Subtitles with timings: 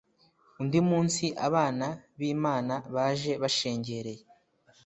[0.61, 1.87] Undi munsi abana
[2.19, 4.23] b imana baje bashengereye